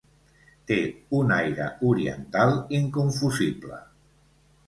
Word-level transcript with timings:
Té 0.69 0.77
un 1.17 1.33
aire 1.35 1.67
Oriental 1.91 2.55
inconfusible. 2.79 3.79